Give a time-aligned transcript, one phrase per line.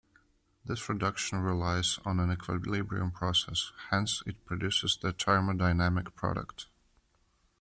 [0.65, 6.65] This reduction relies on an equilibrium process, hence it produces the thermodynamic product.